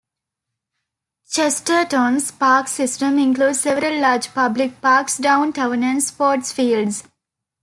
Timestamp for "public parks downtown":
4.33-5.83